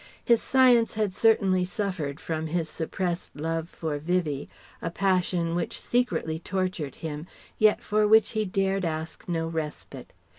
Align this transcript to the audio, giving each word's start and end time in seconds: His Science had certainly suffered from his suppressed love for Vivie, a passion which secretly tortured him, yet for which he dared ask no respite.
His 0.25 0.41
Science 0.41 0.95
had 0.95 1.13
certainly 1.13 1.63
suffered 1.63 2.19
from 2.19 2.47
his 2.47 2.67
suppressed 2.71 3.35
love 3.35 3.69
for 3.69 3.99
Vivie, 3.99 4.49
a 4.81 4.89
passion 4.89 5.53
which 5.53 5.79
secretly 5.79 6.39
tortured 6.39 6.95
him, 7.05 7.27
yet 7.59 7.83
for 7.83 8.07
which 8.07 8.31
he 8.31 8.43
dared 8.43 8.83
ask 8.83 9.27
no 9.29 9.45
respite. 9.47 10.11